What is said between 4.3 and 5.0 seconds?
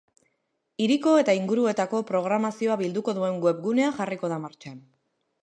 da martxan.